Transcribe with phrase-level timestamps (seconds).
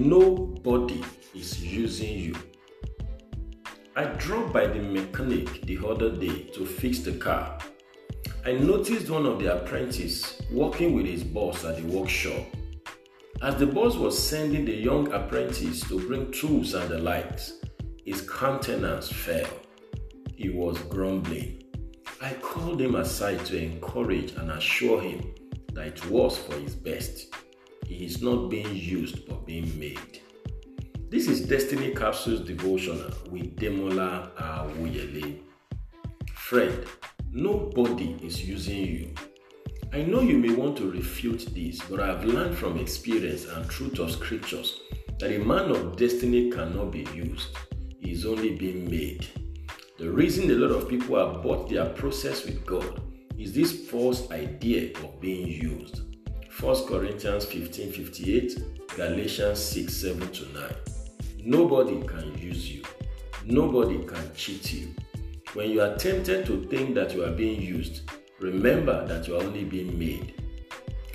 [0.00, 2.34] Nobody is using you.
[3.94, 7.58] I drove by the mechanic the other day to fix the car.
[8.46, 12.46] I noticed one of the apprentices working with his boss at the workshop.
[13.42, 17.60] As the boss was sending the young apprentice to bring tools and the likes,
[18.02, 19.50] his countenance fell.
[20.34, 21.62] He was grumbling.
[22.22, 25.34] I called him aside to encourage and assure him
[25.74, 27.34] that it was for his best.
[28.00, 30.22] Is not being used but being made.
[31.10, 35.40] This is Destiny Capsules Devotional with Demola Awuyele.
[36.32, 36.86] Friend,
[37.30, 39.14] nobody is using you.
[39.92, 43.68] I know you may want to refute this, but I have learned from experience and
[43.68, 44.80] truth of scriptures
[45.18, 47.54] that a man of destiny cannot be used.
[48.00, 49.26] He is only being made.
[49.98, 53.02] The reason a lot of people abort their process with God
[53.38, 56.09] is this false idea of being used.
[56.62, 60.74] 1 Corinthians 15 58, Galatians 6 7 to 9.
[61.42, 62.82] Nobody can use you.
[63.46, 64.94] Nobody can cheat you.
[65.54, 69.42] When you are tempted to think that you are being used, remember that you are
[69.42, 70.34] only being made.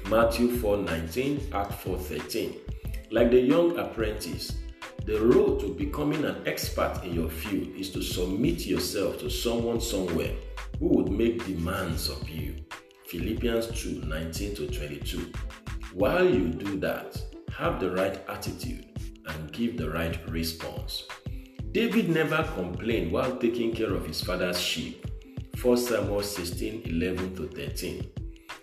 [0.10, 2.56] Matthew 4 19, Act 4 13.
[3.12, 4.56] Like the young apprentice,
[5.06, 9.80] the road to becoming an expert in your field is to submit yourself to someone
[9.80, 10.34] somewhere
[10.80, 12.56] who would make demands of you.
[13.18, 15.32] Philippians 2 19 to 22.
[15.94, 17.18] While you do that,
[17.54, 18.86] have the right attitude
[19.28, 21.06] and give the right response.
[21.72, 25.08] David never complained while taking care of his father's sheep.
[25.62, 28.06] 1 Samuel 16 11 to 13.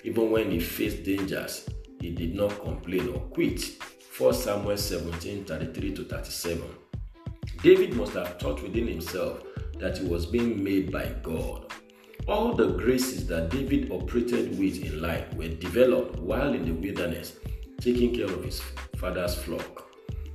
[0.04, 1.66] Even when he faced dangers,
[1.98, 3.64] he did not complain or quit.
[4.18, 6.62] 1 Samuel 17 33 to 37.
[7.62, 9.42] David must have thought within himself
[9.78, 11.72] that he was being made by God.
[12.28, 17.34] All the graces that David operated with in life were developed while in the wilderness,
[17.80, 18.60] taking care of his
[18.96, 19.88] father's flock.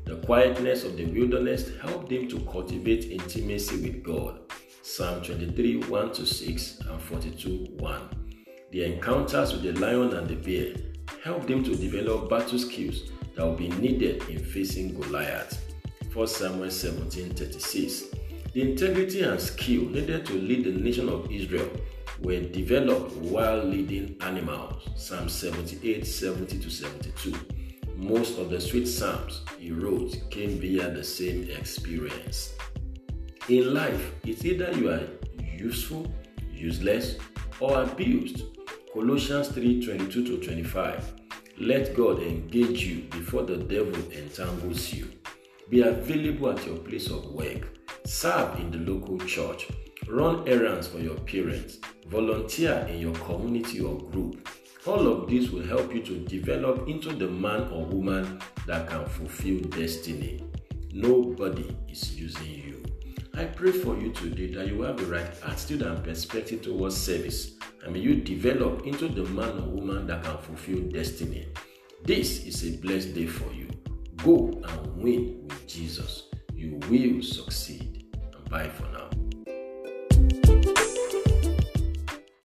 [0.04, 4.40] The quietness of the wilderness helped him to cultivate intimacy with God.
[4.82, 8.10] Psalm 23 1 to 6 and 42 1.
[8.72, 10.76] The encounters with the lion and the bear
[11.24, 15.64] helped him to develop battle skills that will be needed in facing Goliath.
[16.14, 18.04] 1 Samuel 17 36.
[18.58, 21.70] The integrity and skill needed to lead the nation of Israel
[22.24, 24.82] were developed while leading animals.
[24.96, 27.36] Psalm 78 70 to 72.
[27.98, 32.56] Most of the sweet psalms he wrote came via the same experience.
[33.48, 35.04] In life, it's either you are
[35.40, 36.12] useful,
[36.52, 37.18] useless,
[37.60, 38.42] or abused.
[38.92, 41.14] Colossians 3 22 to 25.
[41.60, 45.12] Let God engage you before the devil entangles you.
[45.70, 47.77] Be available at your place of work.
[48.08, 49.68] Serve in the local church.
[50.08, 51.80] Run errands for your parents.
[52.08, 54.48] Volunteer in your community or group.
[54.86, 59.06] All of this will help you to develop into the man or woman that can
[59.08, 60.42] fulfill destiny.
[60.94, 62.82] Nobody is using you.
[63.34, 67.58] I pray for you today that you have the right attitude and perspective towards service,
[67.84, 71.46] and may you develop into the man or woman that can fulfill destiny.
[72.06, 73.68] This is a blessed day for you.
[74.24, 76.30] Go and win with Jesus.
[76.56, 77.77] You will succeed.
[78.58, 78.97] Bye for now.